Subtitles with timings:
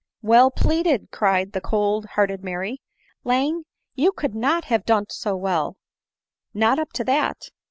[0.33, 2.81] "Well pleaded," cried the cold hearted Mary
[3.23, 5.77] —"Lang, you could not have done't so well—
[6.59, 7.49] cot up to that."